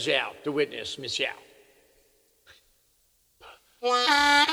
[0.00, 1.28] Berger, the witness, Michelle.
[3.82, 4.46] Well,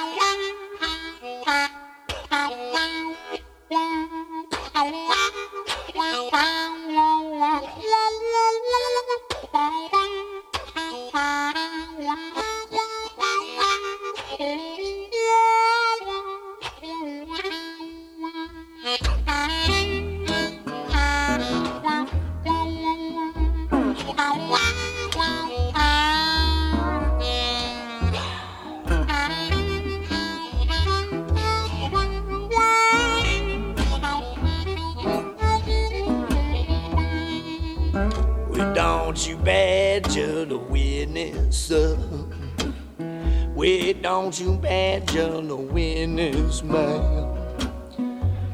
[45.00, 47.36] badger the witness, man.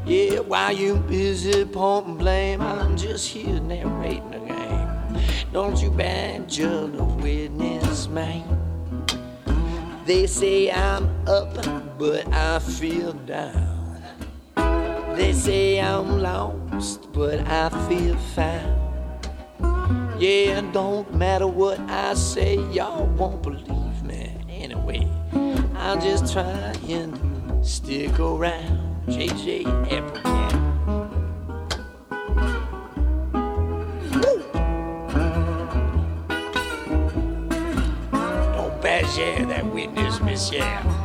[0.05, 5.23] Yeah, while you busy pointing blame, I'm just here narrating the game.
[5.53, 8.43] Don't you badger the witness, man.
[10.05, 11.53] They say I'm up,
[11.97, 14.03] but I feel down.
[15.15, 18.81] They say I'm lost, but I feel found.
[20.21, 23.82] Yeah, don't matter what I say, y'all won't believe
[25.85, 29.03] I'll just try and stick around.
[29.07, 30.49] JJ Appleton.
[38.53, 41.02] Don't badger that witness, Michelle.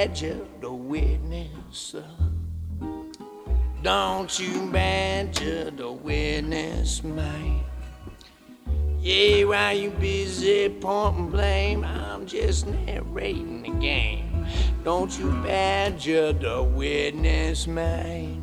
[0.00, 1.94] badger the witness.
[3.82, 7.60] Don't you badger the witness, man.
[8.98, 14.46] Yeah, while you busy pointing blame, I'm just narrating the game.
[14.84, 18.39] Don't you badger the witness, man.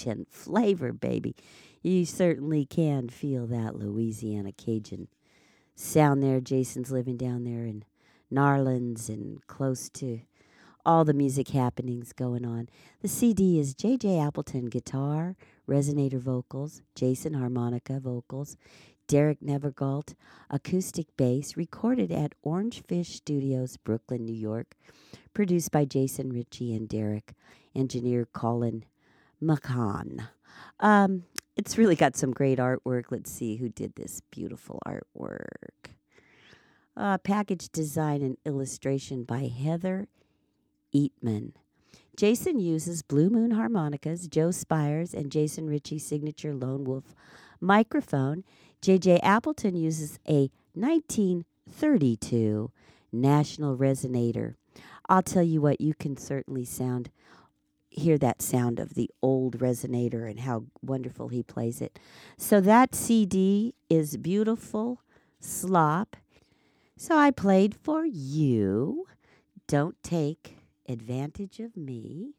[0.00, 1.36] Cajun flavor, baby.
[1.82, 5.08] You certainly can feel that Louisiana Cajun
[5.74, 6.40] sound there.
[6.40, 7.84] Jason's living down there in
[8.32, 10.20] Narlands and close to
[10.86, 12.68] all the music happenings going on.
[13.02, 14.18] The CD is J.J.
[14.18, 15.36] Appleton guitar,
[15.68, 18.56] resonator vocals, Jason harmonica vocals,
[19.06, 20.14] Derek Nievergelt
[20.48, 24.76] acoustic bass, recorded at Orange Fish Studios, Brooklyn, New York,
[25.34, 27.34] produced by Jason Ricci and Derek,
[27.74, 28.84] engineer Colin
[29.42, 30.28] McCann.
[30.80, 31.24] Um,
[31.56, 33.04] it's really got some great artwork.
[33.10, 35.94] Let's see who did this beautiful artwork.
[36.96, 40.08] Uh, package design and illustration by Heather
[40.94, 41.52] Eatman.
[42.16, 47.14] Jason uses Blue Moon harmonicas, Joe Spiers, and Jason Ricci's signature Lone Wolf
[47.60, 48.44] microphone.
[48.82, 49.20] J.J.
[49.20, 52.70] Appleton uses a 1932
[53.12, 54.54] National Resonator.
[55.08, 57.10] I'll tell you what, you can certainly sound
[57.90, 61.98] hear that sound of the old resonator and how wonderful he plays it.
[62.38, 65.02] So that CD is beautiful
[65.40, 66.16] slop.
[66.96, 69.06] So I played for you.
[69.66, 72.34] Don't take advantage of me.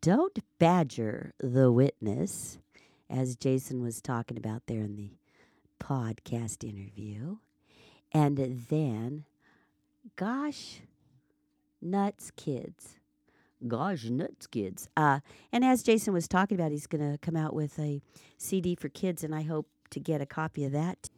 [0.00, 2.58] Don't badger the witness,
[3.10, 5.12] as Jason was talking about there in the
[5.80, 7.38] podcast interview.
[8.12, 9.24] And then,
[10.16, 10.80] gosh,
[11.82, 12.98] nuts, kids.
[13.66, 14.88] Gosh, nuts, kids.
[14.96, 15.20] Uh,
[15.52, 18.00] and as Jason was talking about, he's going to come out with a
[18.36, 21.08] CD for kids, and I hope to get a copy of that.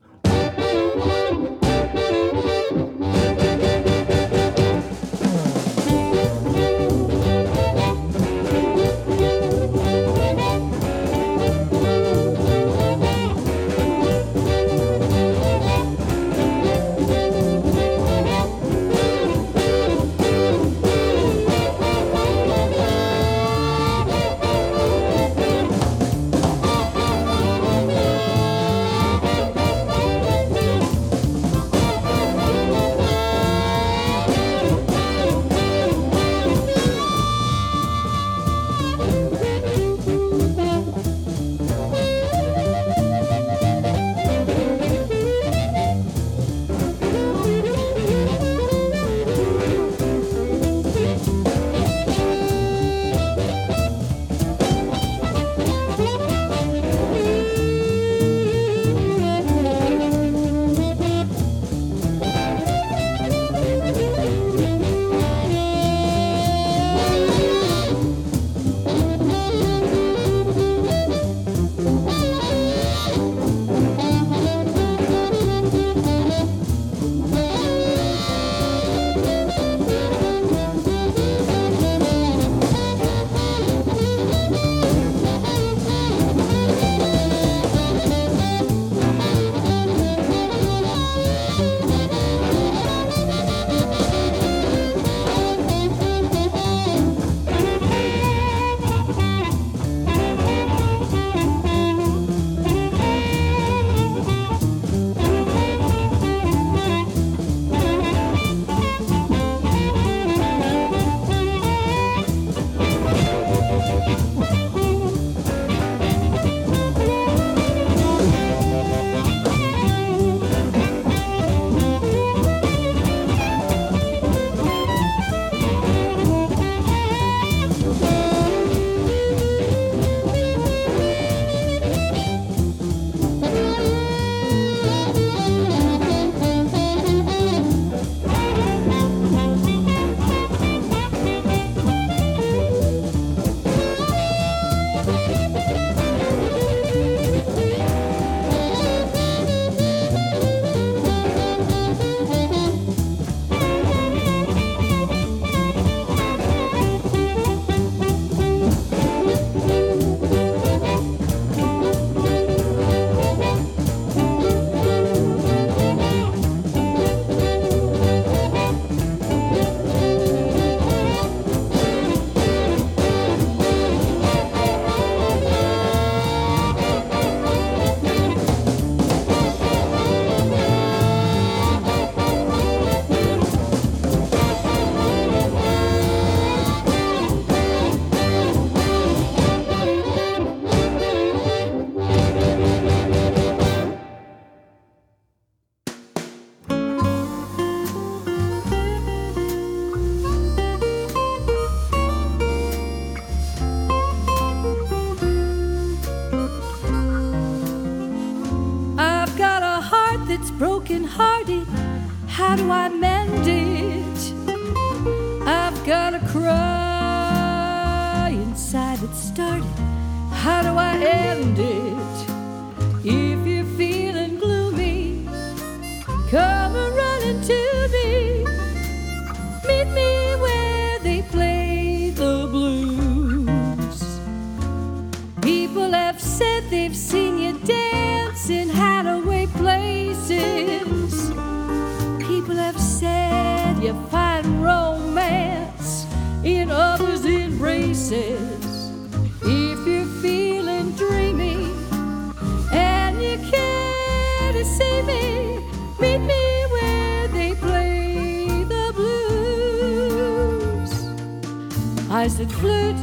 [262.13, 262.97] I said, Flute,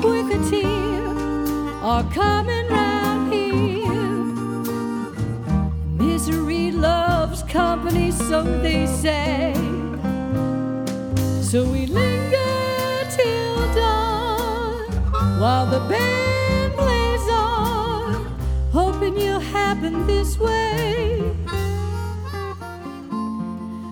[0.00, 0.64] wicketee,
[1.82, 3.92] are coming round here.
[5.98, 9.52] Misery loves company, so they say.
[11.42, 14.90] So we linger till dawn
[15.38, 18.24] while the band plays on,
[18.72, 21.30] hoping you'll happen this way.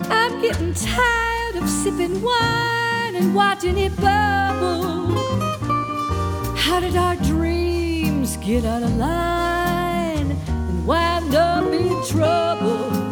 [0.09, 5.15] I'm getting tired of sipping wine and watching it burn trouble?
[6.55, 13.04] How did our dreams get out of line and wind up in trouble?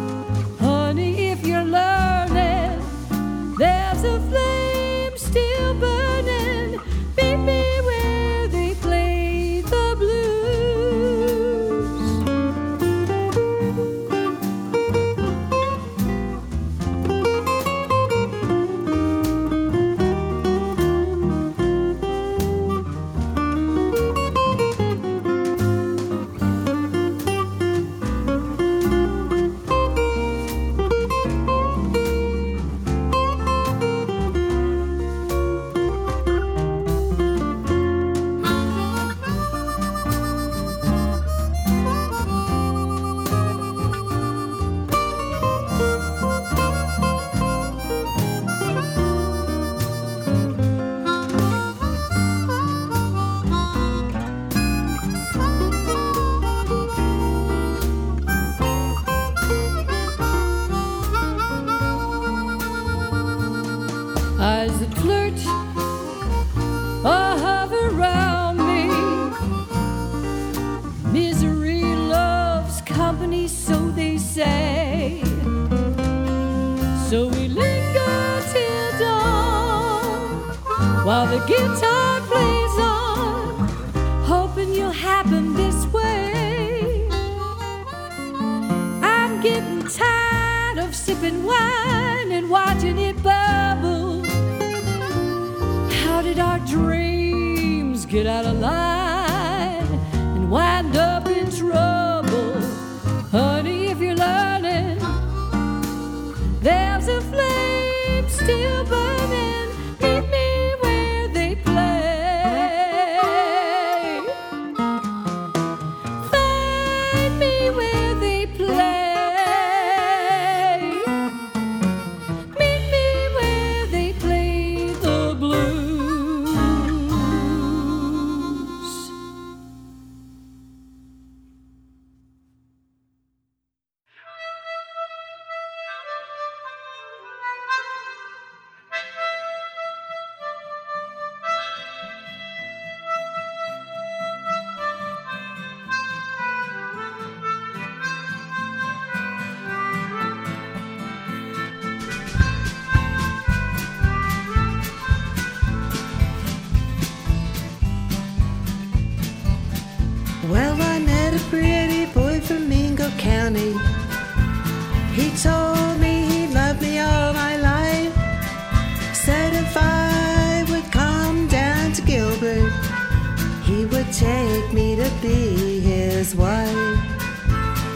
[176.34, 176.98] wife.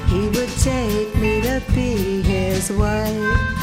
[0.08, 3.57] He would take me to be his wife.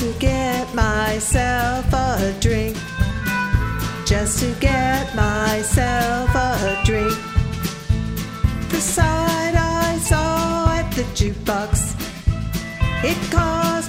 [0.00, 2.74] to get myself a drink.
[4.06, 7.12] Just to get myself a drink.
[8.70, 11.94] The sight I saw at the jukebox,
[13.04, 13.79] it caused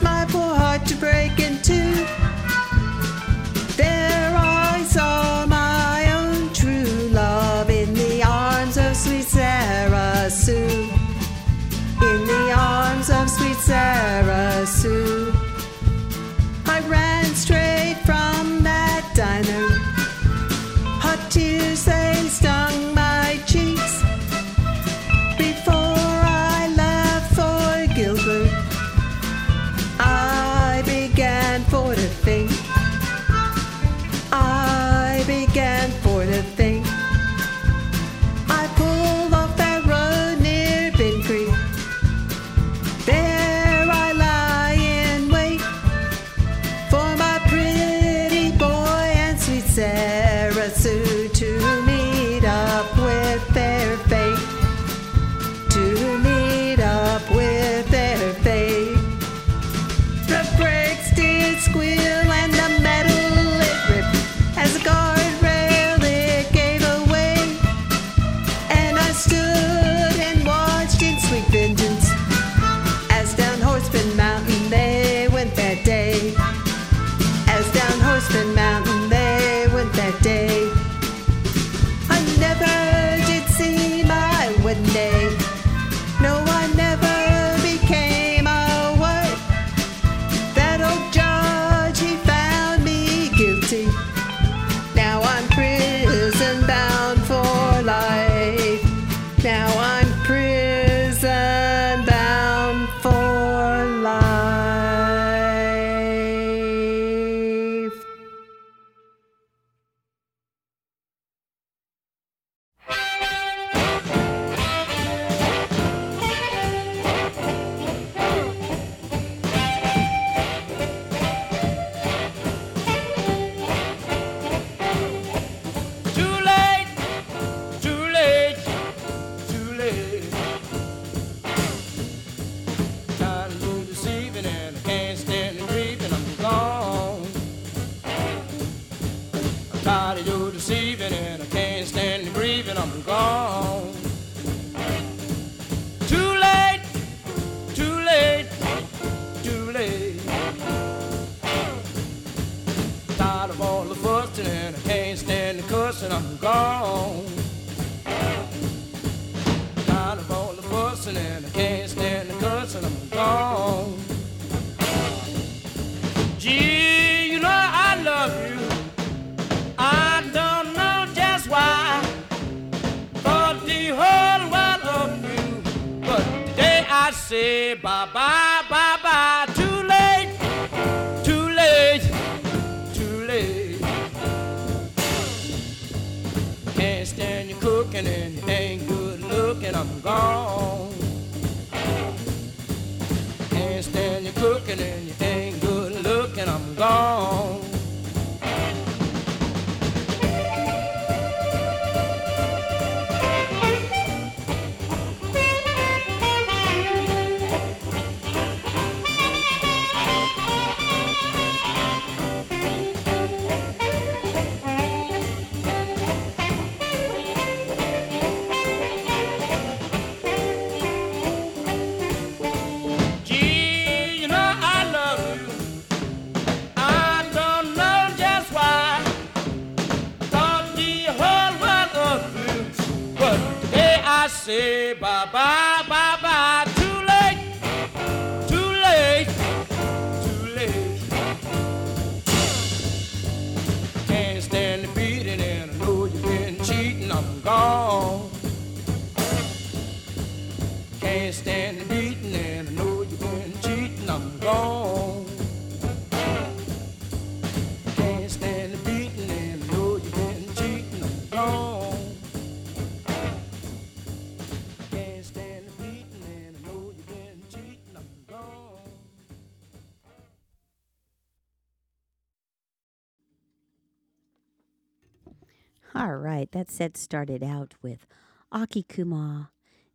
[276.51, 278.05] that set started out with
[278.51, 279.51] Aki Kumar,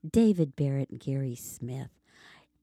[0.09, 1.91] David Barrett, and Gary Smith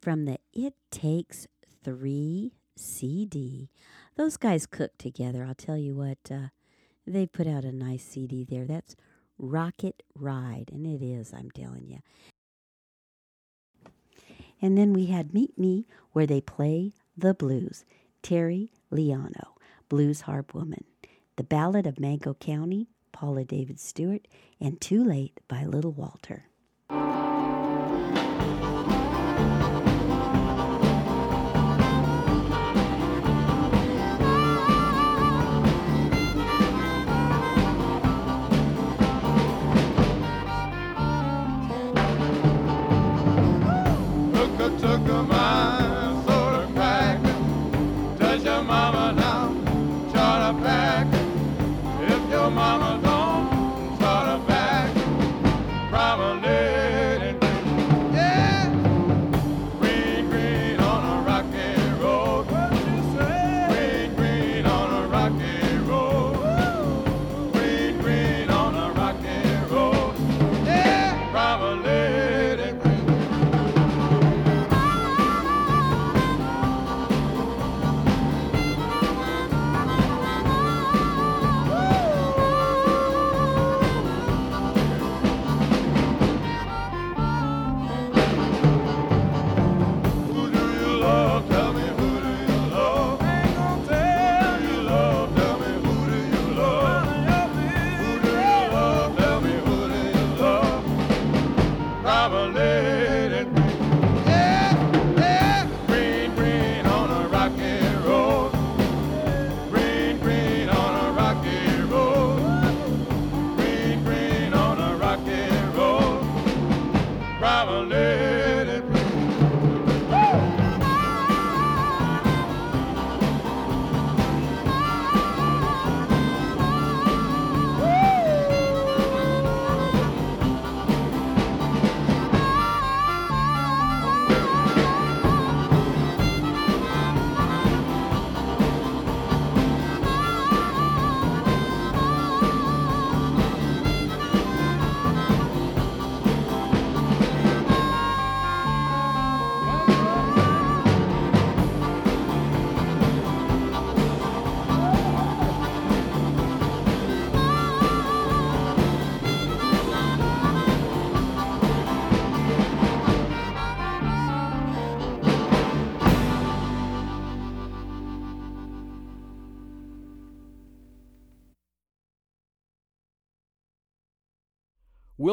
[0.02, 1.48] from the It Takes
[1.84, 3.70] Three CD.
[4.16, 5.44] Those guys cook together.
[5.44, 6.48] I'll tell you what, uh,
[7.06, 8.66] they put out a nice CD there.
[8.66, 8.96] That's
[9.38, 12.00] Rocket Ride, and it is, I'm telling you.
[14.62, 17.84] And then we had Meet Me, where they play the blues.
[18.22, 19.56] Terry Leonino,
[19.90, 20.86] Blues Harp Woman.
[21.36, 24.28] The Ballad of Mingo County, Paula Davis Stewart,
[24.60, 26.48] and Too Late by Little Walter.
[44.34, 45.73] Hooka Tooka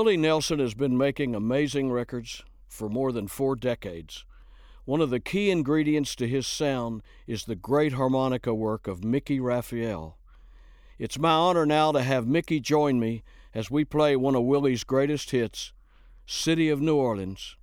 [0.01, 4.25] Willie Nelson has been making amazing records for more than four decades.
[4.87, 9.41] One of the key ingredients to his sound is the great harmonica work of Mickey
[9.41, 10.17] Raphael.
[10.99, 14.85] It's my honor now to have Mickey join me as we play one of Willie's
[14.85, 15.75] greatest hits,
[16.25, 17.57] City of New Orleans.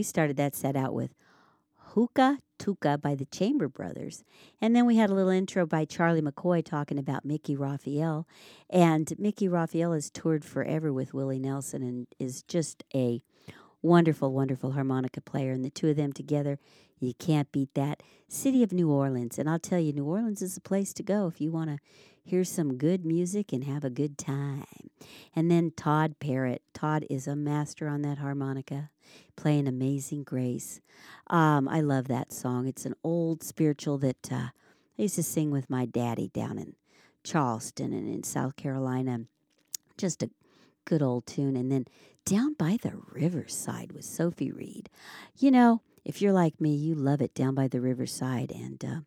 [0.00, 1.12] We started that set out with
[1.90, 4.24] Hooka Tooka by the Chamber Brothers.
[4.58, 8.26] And then we had a little intro by Charlie McCoy talking about Mickey Raphael.
[8.70, 13.20] And Mickey Raphael has toured forever with Willie Nelson and is just a
[13.82, 15.52] wonderful, wonderful harmonica player.
[15.52, 16.58] And the two of them together,
[16.98, 18.02] you can't beat that.
[18.26, 19.38] City of New Orleans.
[19.38, 21.78] And I'll tell you, New Orleans is a place to go if you want to
[22.22, 24.64] hear some good music and have a good time.
[25.34, 26.62] And then Todd Parrott.
[26.72, 28.90] Todd is a master on that harmonica,
[29.40, 30.82] playing Amazing Grace.
[31.28, 32.66] Um, I love that song.
[32.66, 34.48] It's an old spiritual that uh,
[34.98, 36.74] I used to sing with my daddy down in
[37.24, 39.20] Charleston and in South Carolina.
[39.96, 40.28] Just a
[40.84, 41.56] good old tune.
[41.56, 41.86] And then
[42.26, 44.90] Down by the Riverside with Sofie Reed.
[45.38, 48.52] You know, if you're like me, you love it down by the riverside.
[48.52, 49.00] And uh,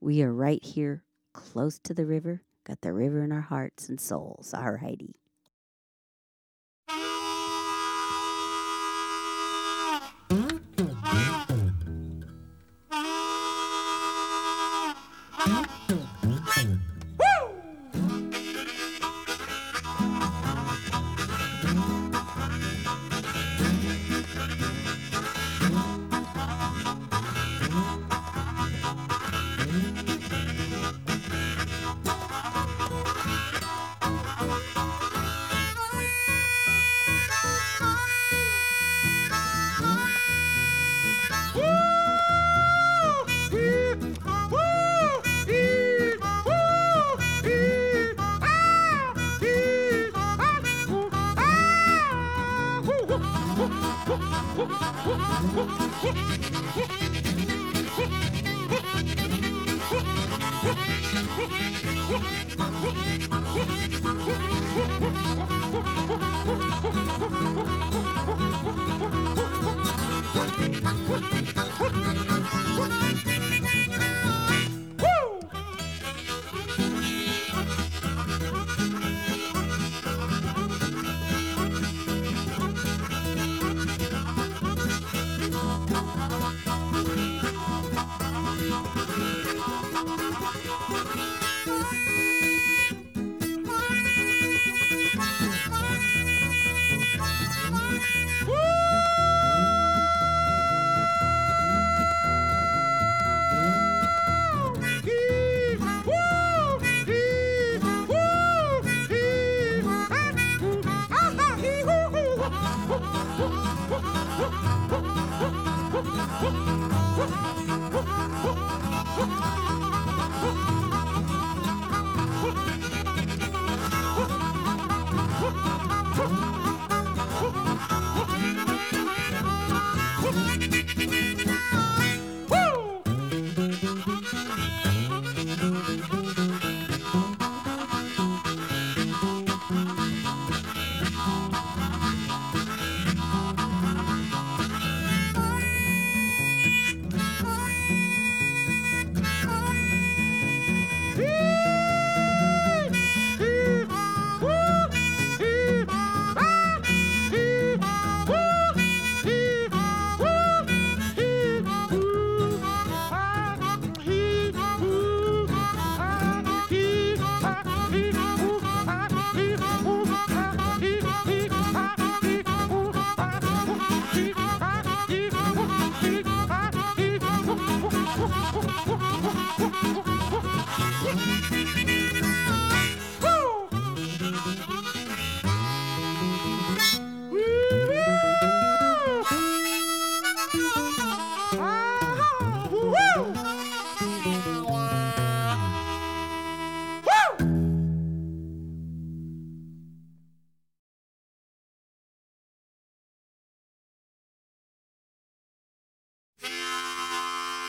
[0.00, 2.42] we are right here close to the river.
[2.64, 4.54] Got the river in our hearts and souls.
[4.54, 5.19] All righty.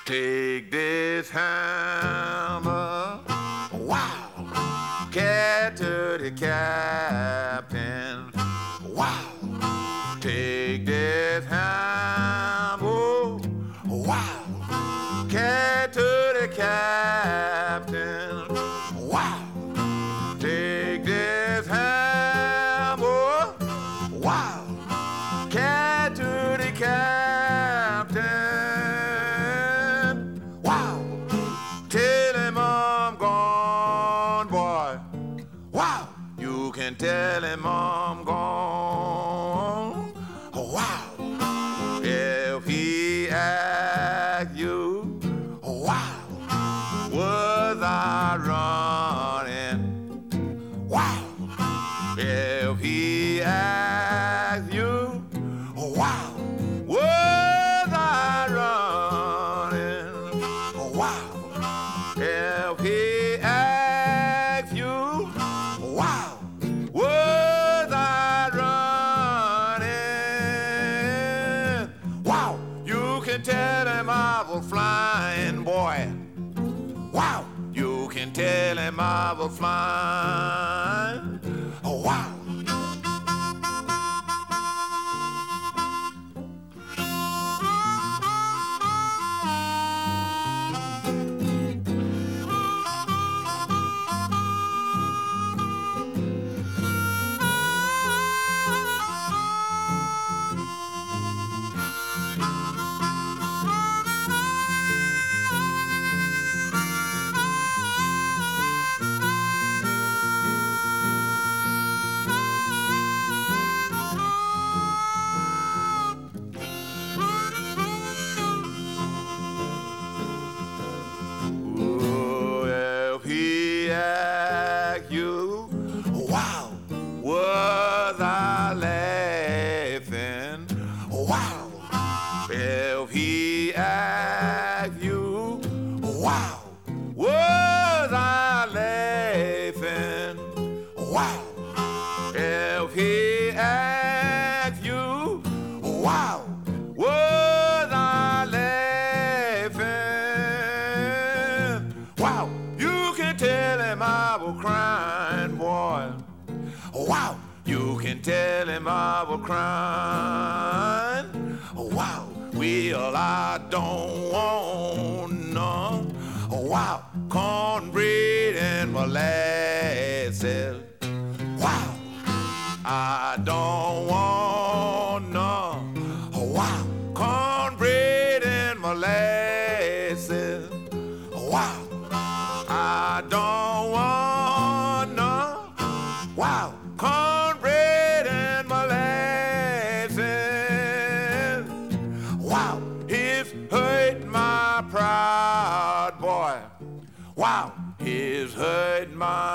[0.04, 2.41] Take this hammer,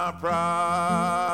[0.07, 1.25] my pride.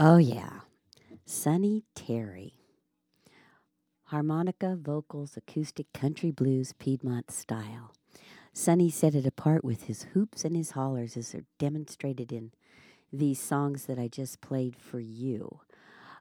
[0.00, 0.60] Oh, yeah.
[1.26, 2.54] Sonny Terry.
[4.04, 7.92] Harmonica, vocals, acoustic, country blues, Piedmont style.
[8.52, 12.52] Sonny set it apart with his hoops and his hollers as are demonstrated in
[13.12, 15.58] these songs that I just played for you.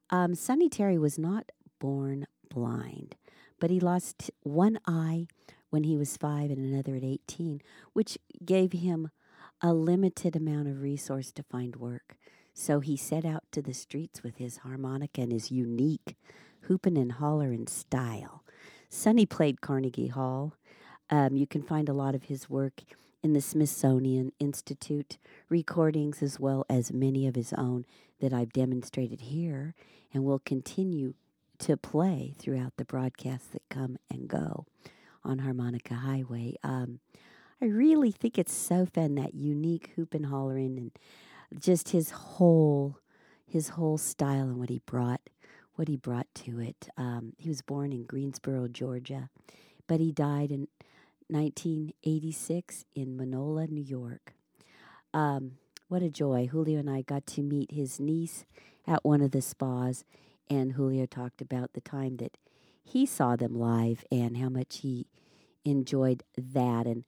[0.10, 3.16] Um, Sonny Terry was not born blind,
[3.60, 5.28] but he lost one eye
[5.70, 7.62] when he was five and another at 18,
[7.94, 9.12] which gave him
[9.62, 12.18] a limited amount of resource to find work.
[12.60, 16.18] So he set out to the streets with his harmonica and his unique
[16.62, 18.44] hoopin' and hollerin' style.
[18.90, 20.56] Sonny played Carnegie Hall.
[21.12, 22.82] Um, you can find a lot of his work
[23.22, 27.86] in the Smithsonian Institute recordings, as well as many of his own
[28.22, 29.76] that I've demonstrated here
[30.12, 31.14] and will continue
[31.60, 34.66] to play throughout the broadcasts that come and go
[35.24, 36.56] on Harmonica Highway.
[36.64, 37.02] Um,
[37.62, 40.92] I really think it's so fun that unique hoop and hollering and
[41.60, 43.00] just his whole
[43.46, 45.22] his whole style and what he brought
[45.78, 46.90] what he brought to it.
[46.98, 49.30] Um, he was born in Greensboro, Georgia,
[49.86, 50.68] but he died in
[51.30, 54.34] 1986 in Mineola, New York.
[55.14, 55.54] Um,
[55.88, 56.48] what a joy.
[56.52, 58.44] Julio and I got to meet his niece
[58.86, 60.04] at one of the spas,
[60.50, 62.38] and Julio talked about the time that
[62.84, 65.06] he saw them live and how much he
[65.64, 66.88] enjoyed that.
[66.88, 67.06] And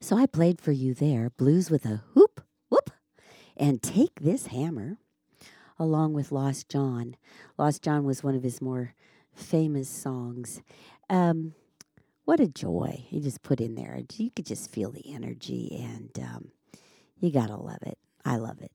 [0.00, 2.29] so I played for you there Blues with a Whoop,
[3.60, 4.96] and Take This Hammer,
[5.78, 7.14] along with Lost John.
[7.58, 8.94] Lost John was one of his more
[9.34, 10.62] famous songs.
[11.10, 11.52] Um,
[12.24, 14.00] what a joy he just put in there.
[14.16, 16.52] You could just feel the energy, and um,
[17.20, 17.98] you gotta love it.
[18.24, 18.72] I love it.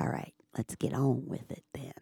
[0.00, 1.92] All right, let's get on with it then.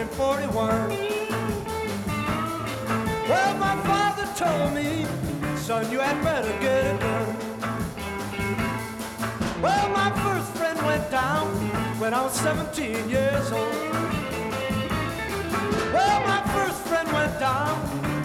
[0.00, 0.88] 1941.
[3.28, 5.04] Well, my father told me,
[5.56, 7.36] son, you had better get it done.
[9.60, 11.48] Well, my first friend went down
[12.00, 13.74] when I was 17 years old.
[15.92, 17.76] Well, my first friend went down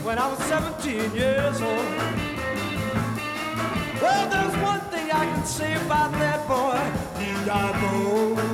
[0.05, 1.86] when I was 17 years old.
[4.01, 6.80] Well, there's one thing I can say about that boy.
[7.19, 8.45] He died old.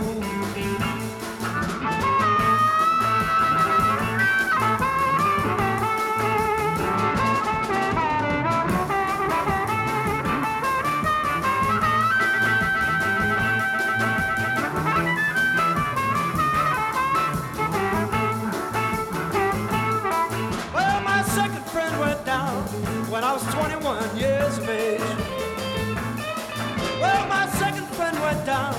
[28.34, 28.73] went down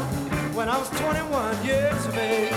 [0.55, 2.53] when I was 21 years of age.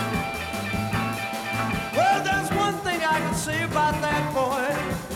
[1.95, 4.65] Well, there's one thing I can say about that boy.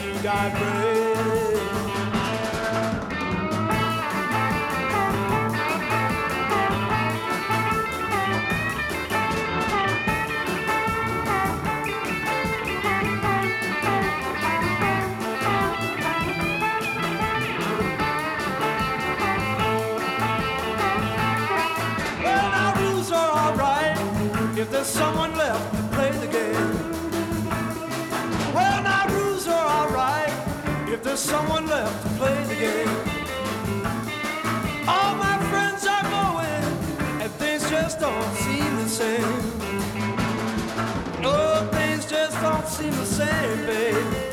[0.01, 1.48] He got brave.
[24.89, 26.73] Someone left to play the game.
[28.55, 30.33] Well, now rules are alright
[30.89, 32.89] if there's someone left to play the game.
[34.87, 36.65] All my friends are going,
[37.21, 39.41] and things just don't seem the same.
[41.23, 44.28] Oh, things just don't seem the same, babe.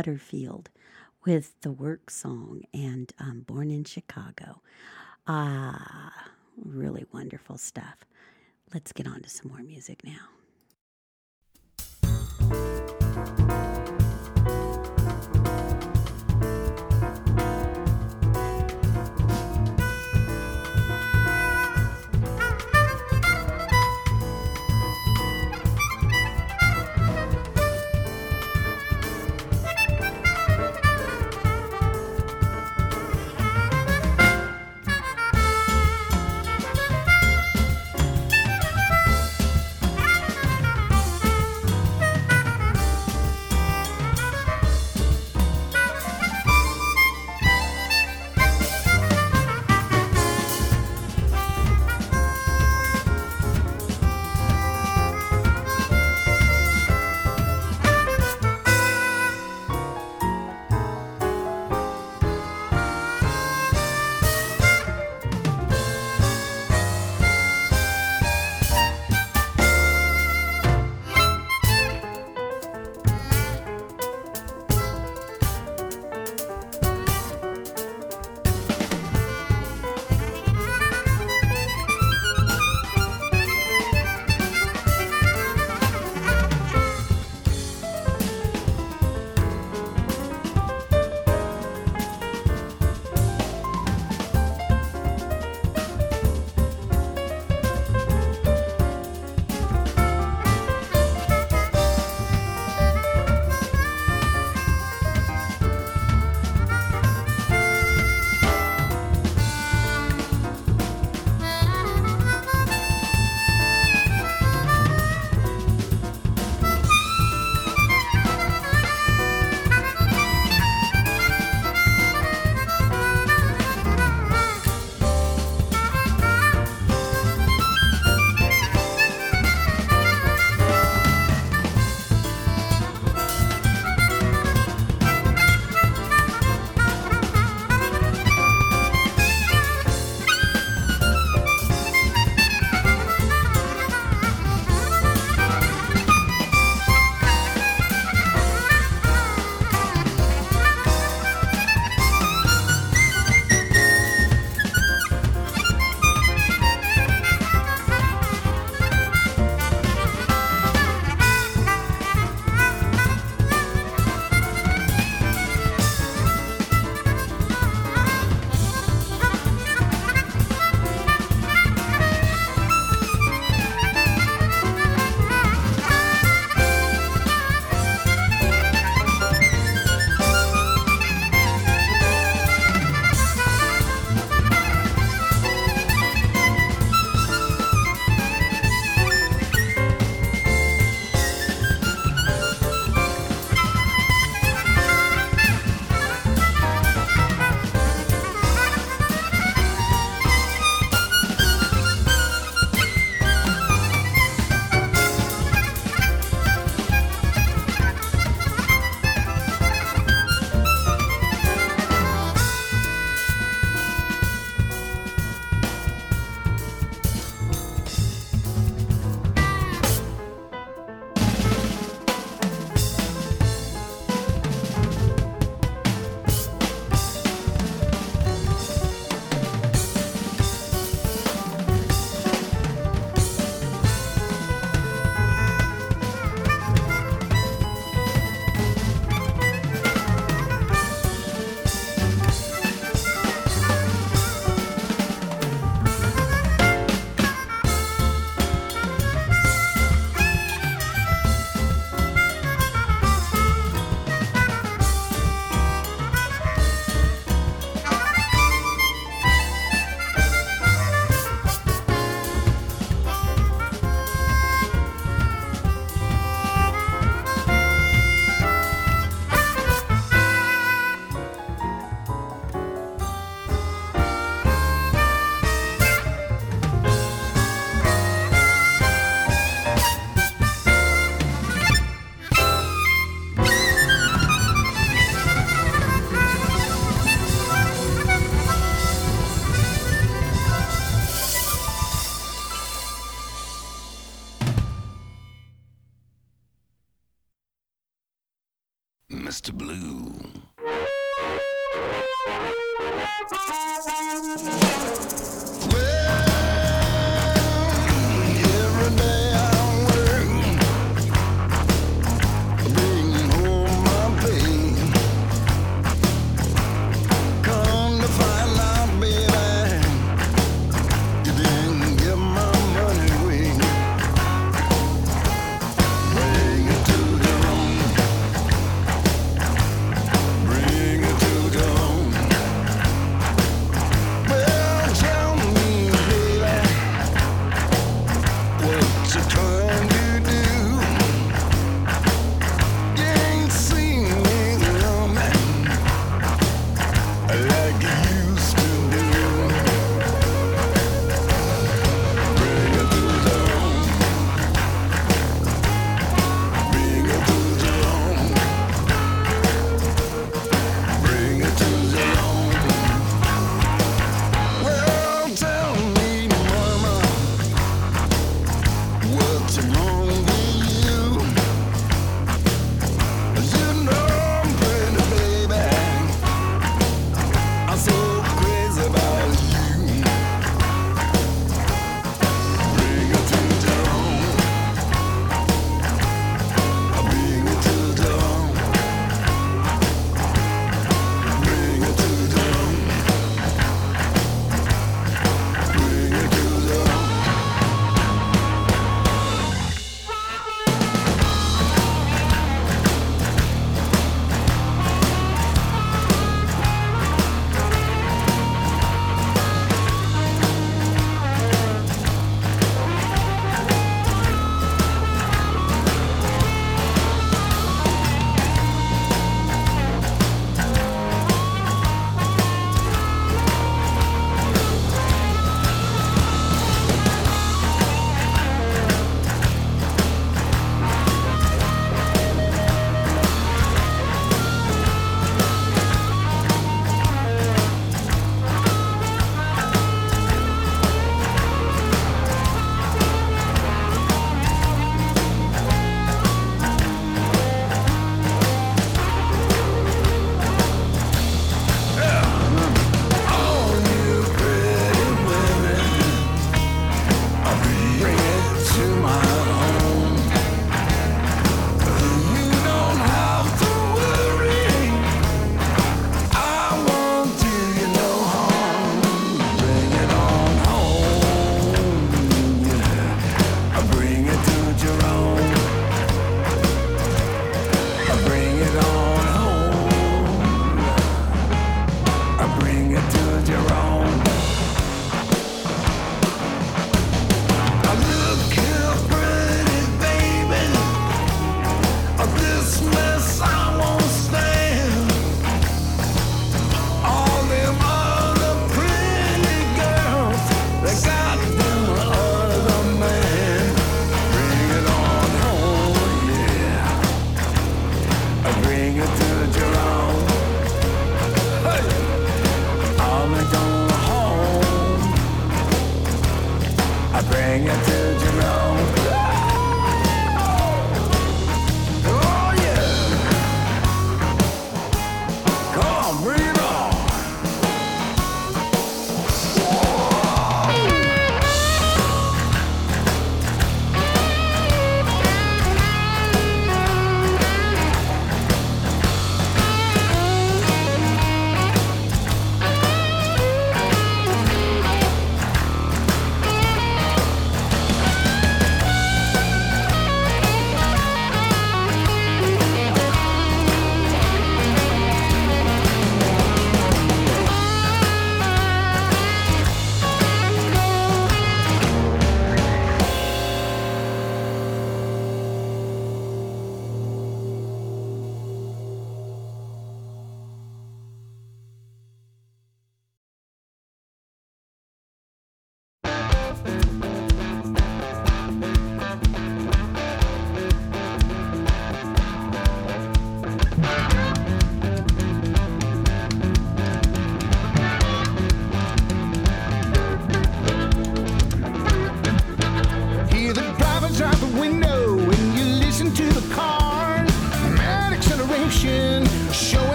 [0.00, 0.70] Butterfield
[1.26, 4.62] with the work song and um, Born in Chicago.
[5.26, 8.06] Ah, really wonderful stuff.
[8.72, 10.30] Let's get on to some more music now.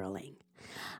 [0.00, 0.34] Gruenling.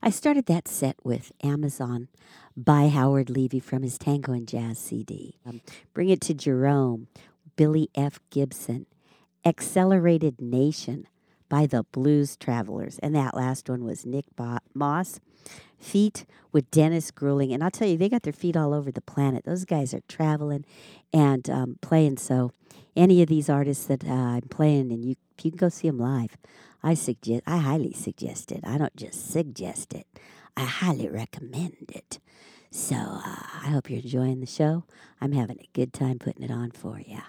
[0.03, 2.07] I started that set with Amazon
[2.55, 5.35] by Howard Levy from his Tango and Jazz CD.
[5.45, 5.61] Um,
[5.93, 7.07] Bring It to Jerome,
[7.55, 8.19] Billy F.
[8.29, 8.85] Gibbons,
[9.45, 11.07] Accelerated Nation
[11.49, 12.99] by the Blues Travelers.
[12.99, 14.25] And that last one was Nick
[14.73, 15.19] Moss,
[15.79, 17.53] Feet with Dennis Gruenling.
[17.53, 19.45] And I'll tell you, they got their feet all over the planet.
[19.45, 20.65] Those guys are traveling
[21.11, 22.17] and um, playing.
[22.17, 22.51] So,
[22.95, 25.97] any of these artists that uh, I'm playing, and you, you can go see them
[25.97, 26.35] live,
[26.83, 28.61] I suggest, I highly suggest it.
[28.63, 30.07] I don't just suggest it,
[30.57, 32.19] I highly recommend it.
[32.71, 34.85] So, uh, I hope you're enjoying the show.
[35.19, 37.19] I'm having a good time putting it on for you.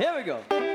[0.00, 0.69] Here we go.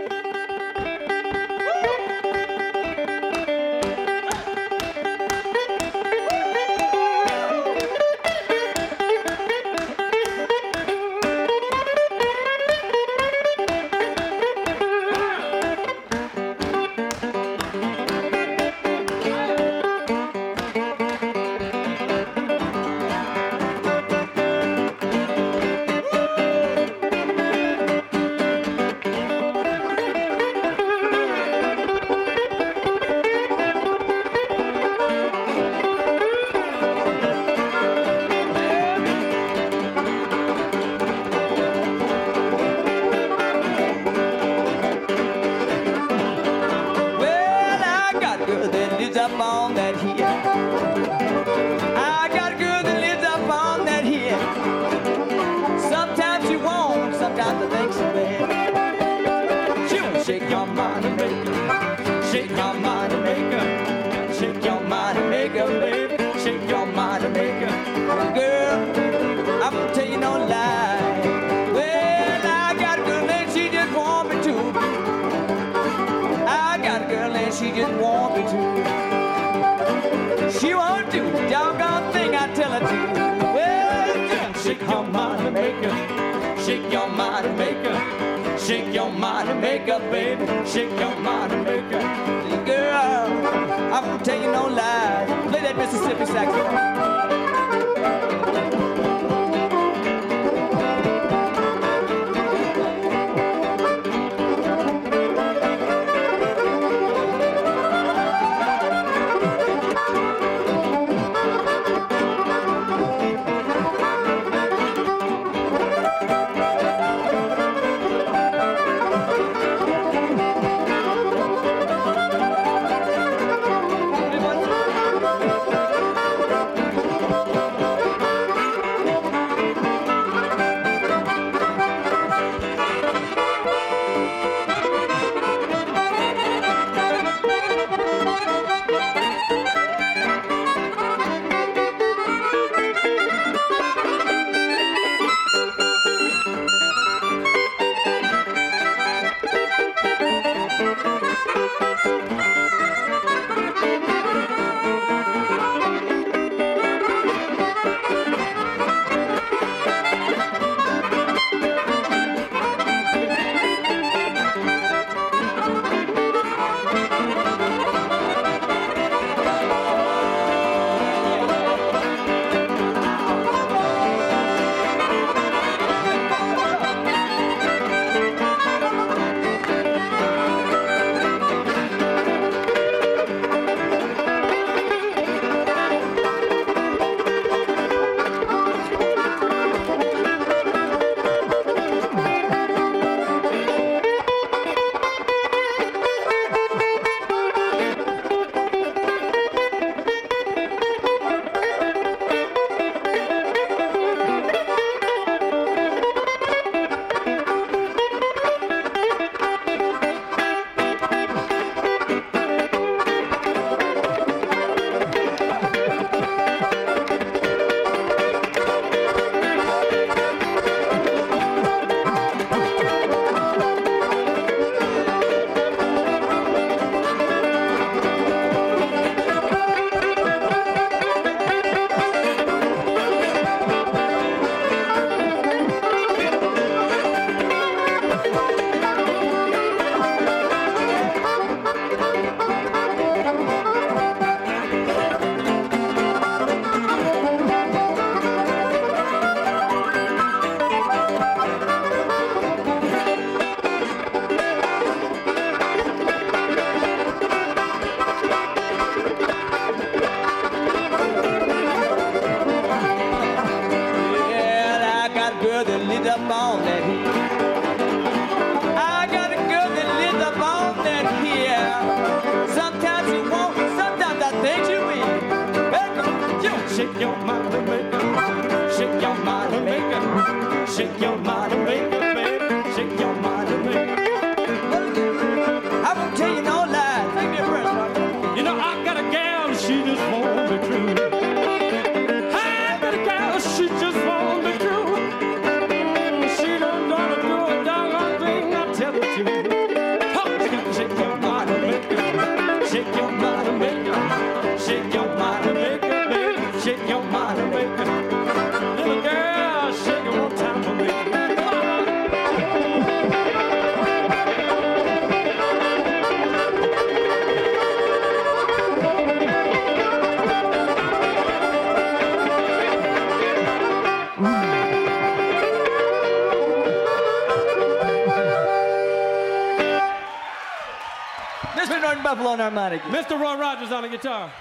[333.71, 334.31] On the guitar.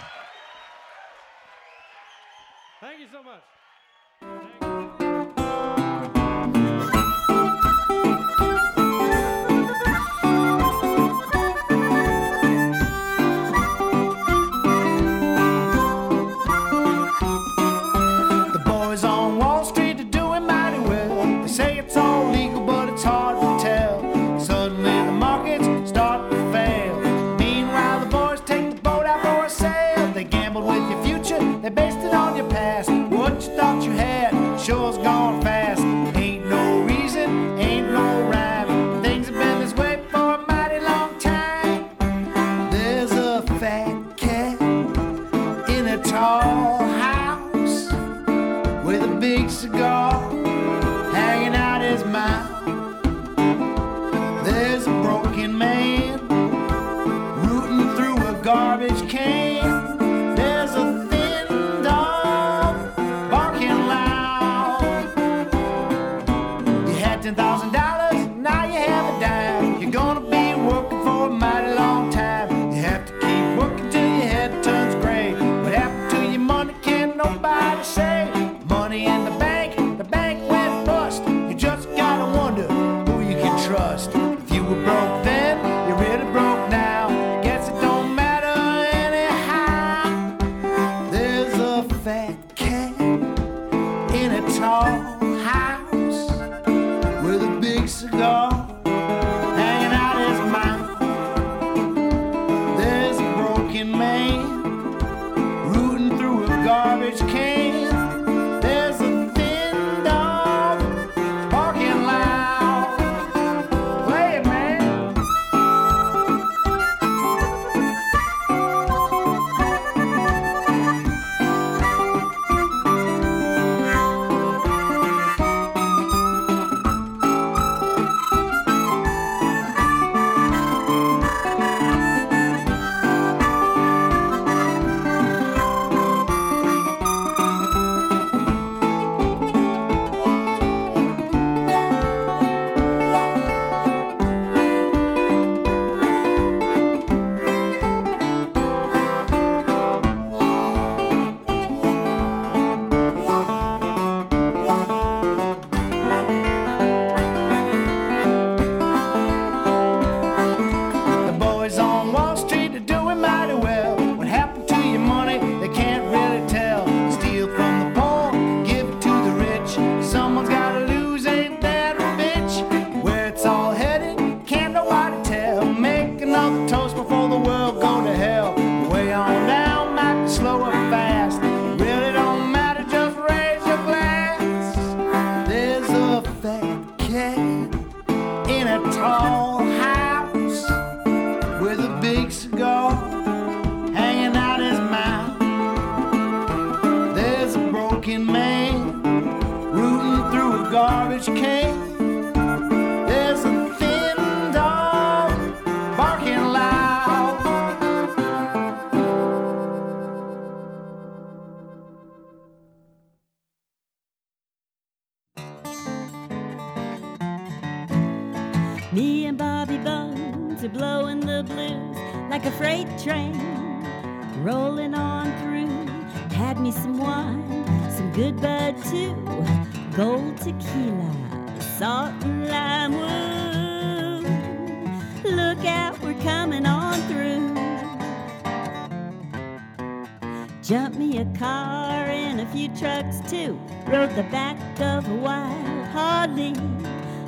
[240.65, 243.61] Jumped me a car and a few trucks too.
[243.87, 246.55] Rode the back of a wild Harley.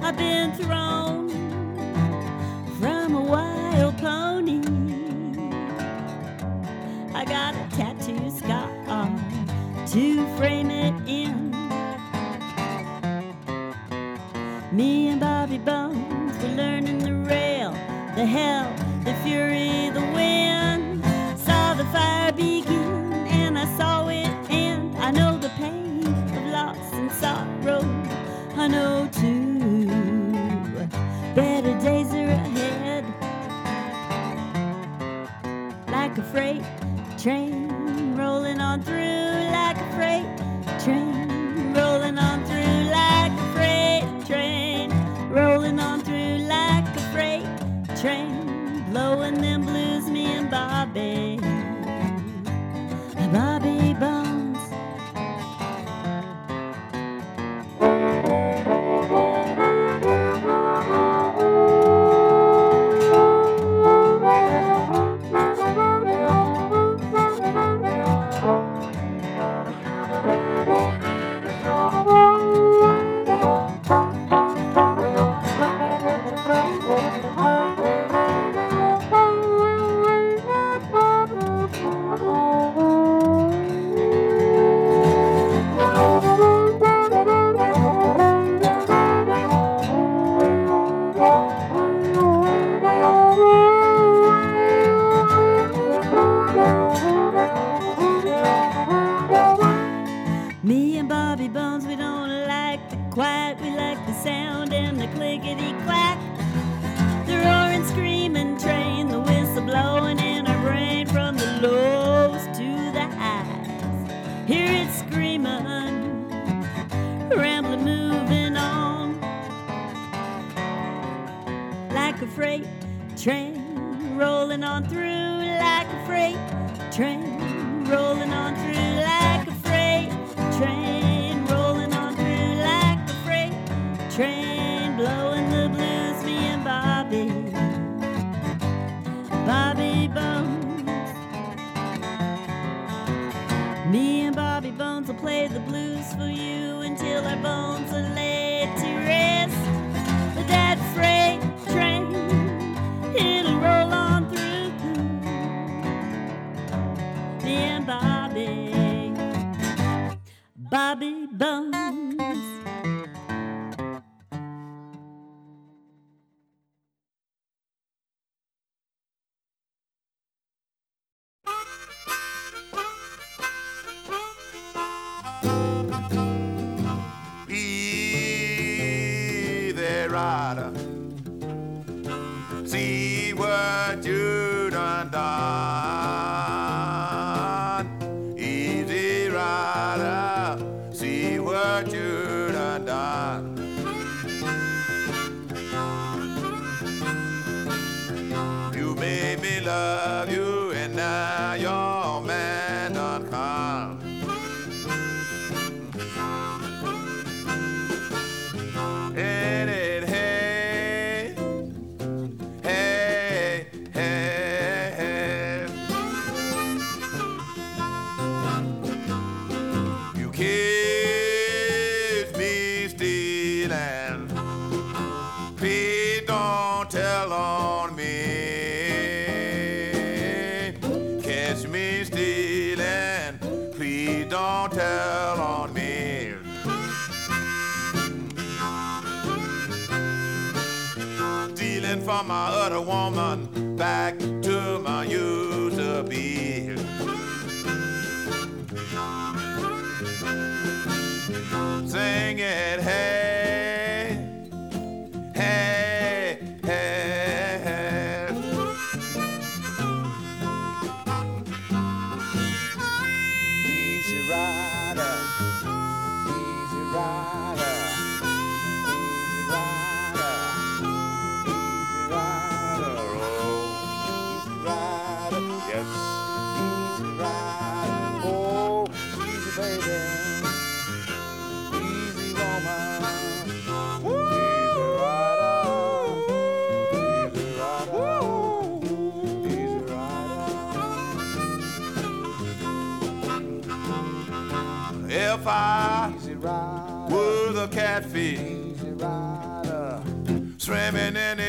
[0.01, 1.29] I've been thrown
[2.81, 4.63] from a wild pony.
[7.15, 8.71] I got a tattoo scar
[9.89, 11.51] to frame it in.
[14.73, 17.73] Me and Bobby Bones were learning the rail,
[18.15, 20.16] the hell, the fury, the
[28.69, 29.87] 102.
[31.37, 33.05] Better days are ahead.
[35.89, 36.65] Like a freight
[37.17, 39.26] train rolling on through.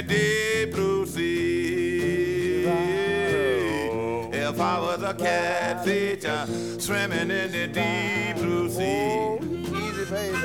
[0.02, 2.66] de sea.
[4.32, 6.46] If I was a catfish uh,
[6.80, 9.38] swimming in the deep blue sea.
[9.42, 10.38] Easy, baby.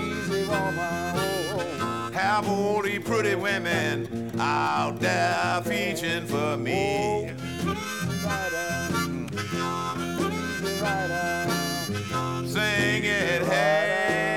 [0.00, 2.12] Easy, woman.
[2.12, 7.32] Have all these pretty women out there fishing for me.
[12.46, 14.29] Sing it, hey.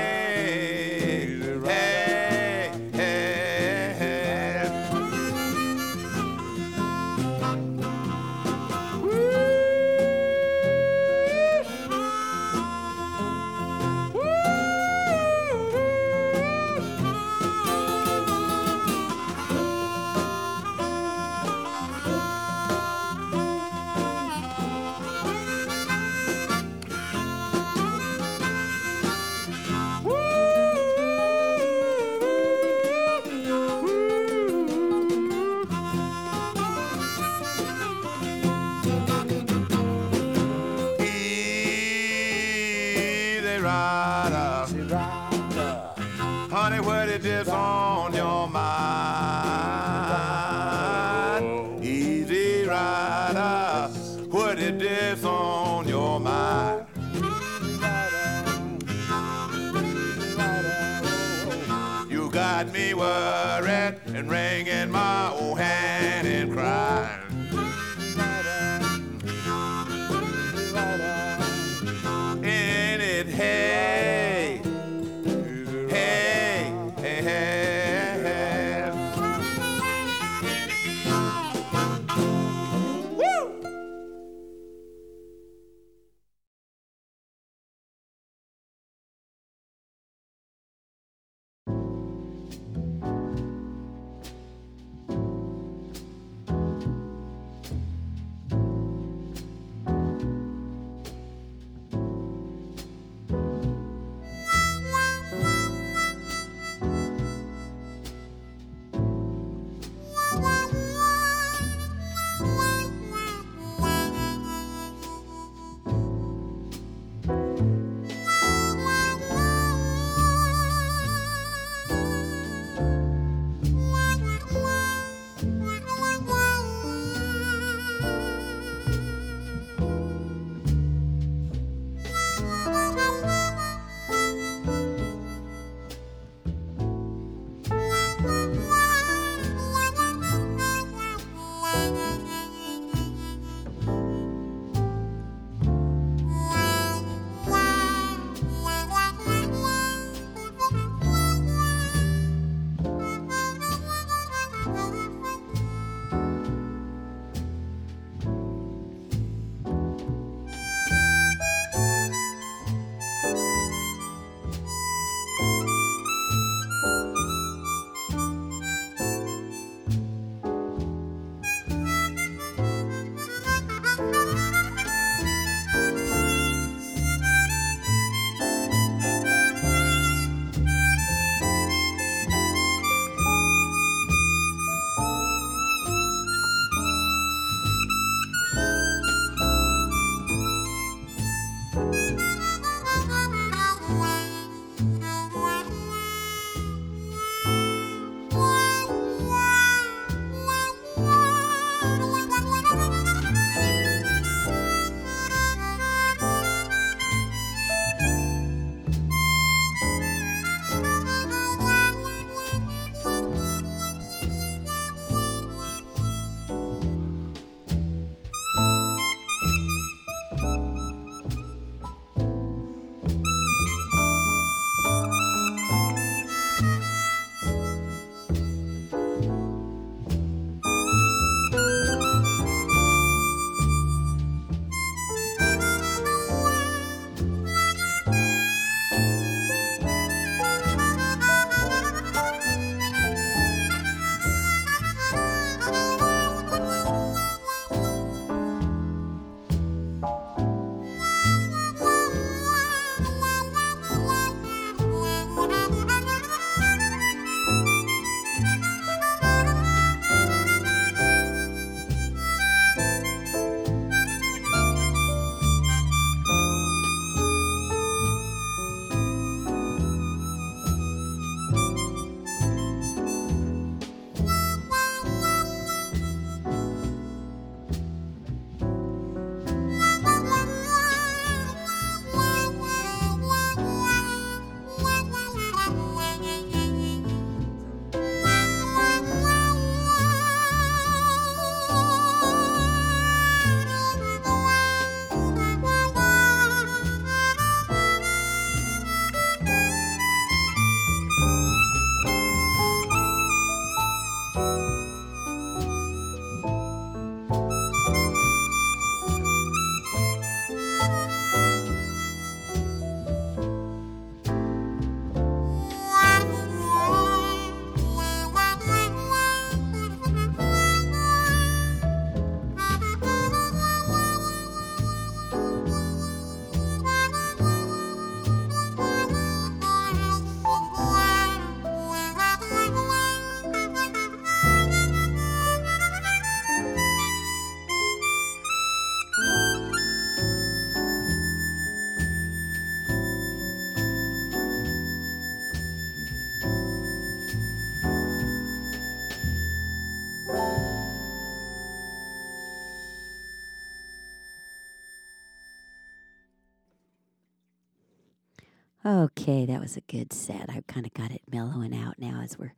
[358.86, 360.50] Okay, that was a good set.
[360.50, 362.54] I've kind of got it mellowing out now as we're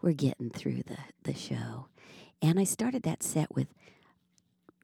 [0.00, 1.86] we're getting through the the show.
[2.42, 3.68] And I started that set with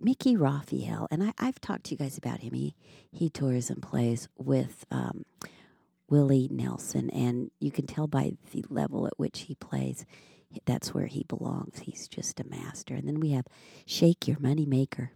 [0.00, 2.52] Mickey Raphael, and I, I've talked to you guys about him.
[2.54, 2.76] He
[3.10, 5.24] he tours and plays with um,
[6.08, 10.04] Willie Nelson, and you can tell by the level at which he plays,
[10.64, 11.80] that's where he belongs.
[11.80, 12.94] He's just a master.
[12.94, 13.46] And then we have
[13.86, 15.12] Shake Your Money Maker,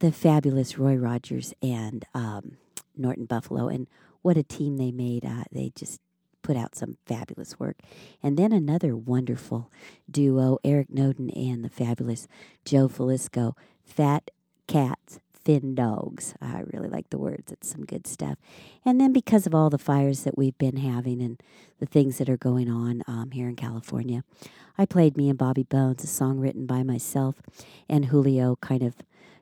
[0.00, 2.58] the fabulous Roy Rogers and um,
[2.96, 3.86] Norton Buffalo, and
[4.24, 5.24] what a team they made.
[5.24, 6.00] Uh, they just
[6.42, 7.76] put out some fabulous work.
[8.22, 9.70] And then another wonderful
[10.10, 12.26] duo, Eric Noden and the fabulous
[12.64, 13.52] Joe Filisko,
[13.84, 14.30] Fat
[14.66, 16.34] Cats, Thin Dogs.
[16.40, 17.52] I really like the words.
[17.52, 18.38] It's some good stuff.
[18.82, 21.38] And then because of all the fires that we've been having and
[21.78, 24.24] the things that are going on um, here in California,
[24.78, 27.36] I played Me and Bobby Bones, a song written by myself
[27.90, 28.96] and Julio, kind of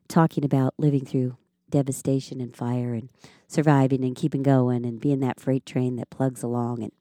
[0.09, 1.37] talking about living through
[1.73, 3.09] devastation and fire and
[3.49, 6.93] surviving and keeping going and being that freight train that plugs along and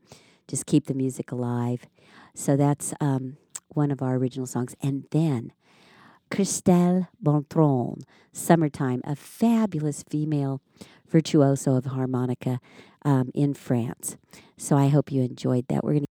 [0.47, 1.85] just keep the music alive.
[2.33, 3.37] So that's um,
[3.69, 4.75] one of our original songs.
[4.81, 5.53] And then
[6.31, 8.01] Christelle Berthon,
[8.33, 10.61] Summertime, a fabulous female
[11.07, 12.59] virtuoso of harmonica
[13.03, 14.17] um, in France.
[14.57, 15.83] So I hope you enjoyed that.
[15.83, 16.05] We're going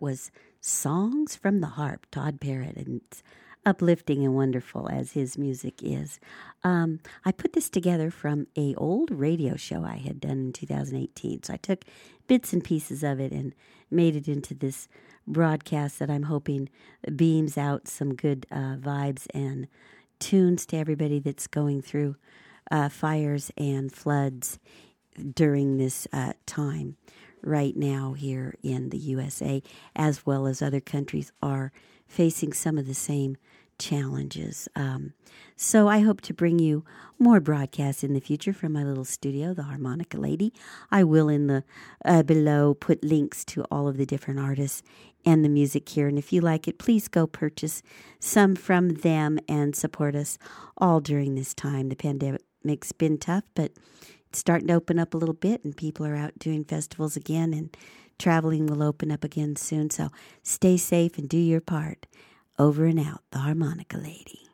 [0.00, 3.22] was Songs from the Harp, Todd Parrott, and it's
[3.64, 6.18] uplifting and wonderful as his music is.
[6.64, 11.42] Um, I put this together from a old radio show I had done in 2018.
[11.42, 11.84] So I took
[12.26, 13.54] bits and pieces of it and
[13.90, 14.88] made it into this
[15.26, 16.68] broadcast that I'm hoping
[17.14, 19.68] beams out some good uh, vibes and
[20.18, 22.16] tunes to everybody that's going through
[22.70, 24.58] uh, fires and floods
[25.34, 26.96] during this uh, time
[27.42, 29.62] right now here in the USA,
[29.94, 31.72] as well as other countries, are
[32.06, 33.36] facing some of the same
[33.80, 34.68] challenges.
[34.76, 35.14] Um,
[35.56, 36.84] so I hope to bring you
[37.18, 40.52] more broadcasts in the future from my little studio, the Harmonica Lady.
[40.90, 41.64] I will in the
[42.04, 44.82] uh, below put links to all of the different artists
[45.24, 46.08] and the music here.
[46.08, 47.82] And if you like it, please go purchase
[48.18, 50.38] some from them and support us
[50.76, 51.88] all during this time.
[51.88, 53.72] The pandemic's been tough, but
[54.32, 57.76] starting to open up a little bit, and people are out doing festivals again, and
[58.18, 59.90] traveling will open up again soon.
[59.90, 60.10] So
[60.42, 62.06] stay safe and do your part.
[62.58, 64.49] Over and out, the Harmonica Lady.